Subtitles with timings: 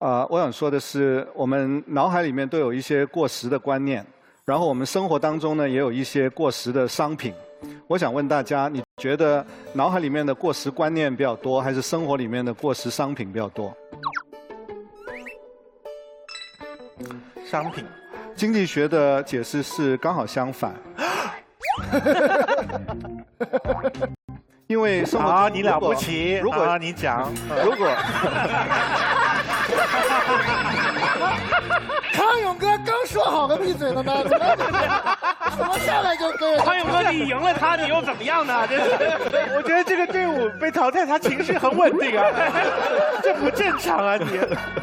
[0.00, 4.04] 啊，我想说的是，我们脑海里面都有一些过时的观念，
[4.46, 7.34] 然后我们生活当中呢也有一些过时的商品。
[7.86, 9.44] 我想问大家，你觉得
[9.74, 13.76] 脑海里面的过时观念比较多，还是生活里面的过时商品比较多？
[17.44, 17.84] 商品。
[18.34, 20.72] 经济学的解释是刚好相反。
[24.66, 26.38] 因为生活啊，你了不起！
[26.38, 27.30] 如果你讲，
[27.62, 27.86] 如果。
[32.12, 34.56] 康永哥刚说好的闭嘴了呢，怎么
[35.56, 36.58] 怎么上来就跟？
[36.58, 38.66] 康永哥，你赢了他，你又怎么样呢？
[38.68, 38.90] 这是，
[39.56, 42.26] 我觉得这个队伍被淘汰，他情绪很稳定啊，
[43.22, 44.16] 这不正常啊！
[44.16, 44.26] 你，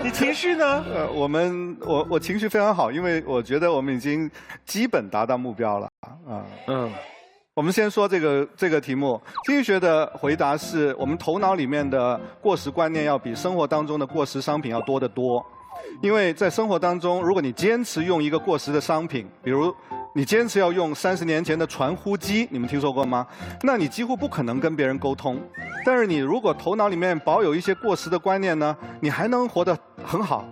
[0.04, 0.84] 你情绪呢？
[0.94, 4.30] 呃，我们，我我情绪非常好，因为我觉得我们已经
[4.66, 6.44] 基本达到目标了啊。
[6.68, 6.92] 嗯。
[7.58, 15.44] 我们先说这个这个题目，经济学的回答是我们头脑里面的过时观念要比生活当中的过时商品要多得多，
[16.00, 19.74] 因为在生活当中，如果你坚持用一个过时的商品，比如
[20.14, 23.26] 你坚持要用三十年前的传呼机，你们听说过吗？
[23.64, 25.42] 那你几乎不可能跟别人沟通。
[25.84, 30.46] 但是你如果头脑里面保有一些过时的观念呢，你还能活得很好。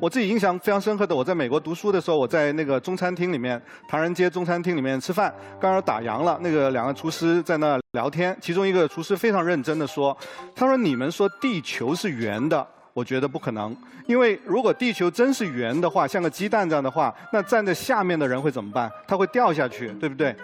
[0.00, 10.16] 我自己印象非常深刻的，我在美国读书的时候，我在那个中餐厅里面，唐人街中餐厅里面吃饭，刚刚打烊了，那个两个厨师在那聊天，其中一个厨师非常认真的说
[10.56, 18.90] ：“他说你们说地球是圆的，我觉得不可能，因为如果地球真是圆的话，像个鸡蛋这样的话，那站在下面的人会怎么办？
[19.06, 20.34] 他会掉下去，对不对？”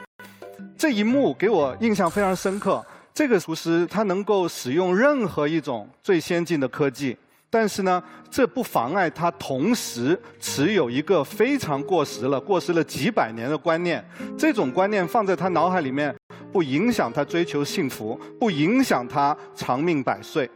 [0.76, 2.84] 这一幕给我印象非常深刻。
[3.14, 7.16] 这个厨师他能够使用任何一种最先进的科技。
[7.58, 14.04] 但是呢，这不妨碍他同时持有一个非常过时了、过时了几百年的观念。
[14.36, 16.14] 这种观念放在他脑海里面，
[16.52, 20.50] 不影响他追求幸福，不影响他长命百岁。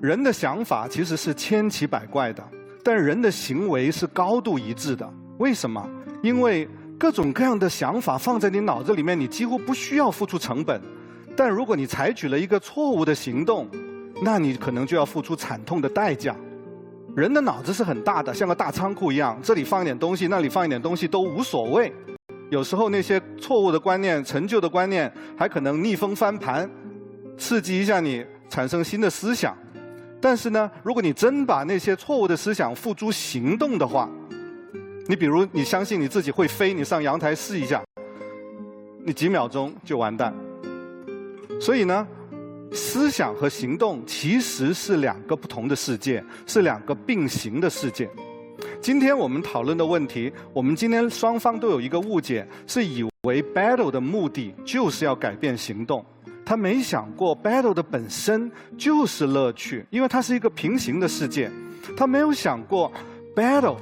[0.00, 2.42] 人的想法其实是千奇百怪的，
[2.82, 5.06] 但人的行为是高度一致的。
[5.36, 5.86] 为什么？
[6.22, 6.66] 因为
[6.98, 10.80] 各种各样的想法放在你脑子里面，你几乎不需要付出成本。
[11.36, 13.68] 但如果你采取了一个错误的行动，
[14.22, 16.34] 那你可能就要付出惨痛的代价。
[17.14, 21.92] 人的脑子是很大的，像个大仓库一样，这里放一点东西，那里放一点东西都无所谓。
[22.50, 26.70] 有时候那些错误的观念、陈旧的观念，还可能逆风翻盘，
[27.38, 29.56] 刺激一下你产生新的思想。
[30.20, 34.08] 但是呢，如果你真把那些错误的思想付诸行动的话，
[35.06, 37.82] 你比如你相信你自己会飞，你上阳台试一下，
[39.04, 40.34] 你几秒钟就完蛋。
[41.60, 42.06] 所以呢。
[42.72, 48.08] 思想和行动其实是两个不同的世界，是两个并行的世界。
[48.80, 56.04] 今天我们讨论的问题，我们今天双方都有一个误解，是以为 battle 的目的就是要改变行动。
[56.44, 61.50] 他没想过 battle 的本身就是乐趣，因为它是一个平行的世界。
[61.96, 62.92] 他没有想过
[63.34, 63.76] battle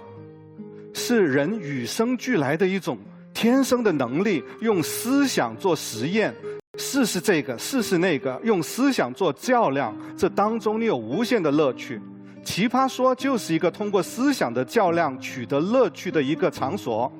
[0.94, 2.98] 是人与生俱来的一种
[3.34, 6.34] 天生的能力，用思想做实验。
[6.76, 12.00] 试试这个，试试那个，用思想做较量，这当中你有无限的乐趣。
[12.44, 17.10] 奇葩说就是一个通过思想的较量取得乐趣的一个场所。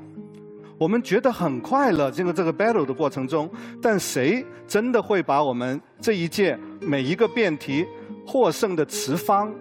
[0.77, 3.49] 我们觉得很快乐，进入这个 battle 的过程中，
[3.81, 7.87] 但谁真的会把我们这一届每一个辩题
[8.27, 9.55] 获胜的持方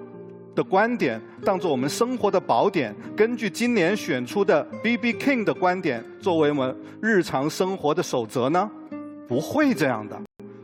[0.56, 2.94] 的观点当做我们生活的宝典？
[3.16, 5.14] 根据今年选出的 B.B.
[5.14, 8.70] King 的观点作为我们日常生活的守则呢？
[9.34, 10.16] 不会这样的，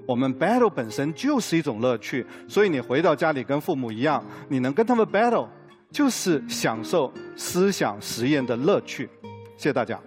[0.05, 5.47] 我们 battle 本身就是一种乐趣，所以你回到家里跟父母一样，你能跟他们 battle，
[5.91, 9.09] 就是享受思想实验的乐趣。
[9.57, 9.99] 谢谢大家。